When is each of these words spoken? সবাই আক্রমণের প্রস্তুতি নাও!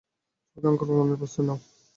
সবাই 0.51 0.71
আক্রমণের 0.73 1.19
প্রস্তুতি 1.19 1.43
নাও! 1.47 1.57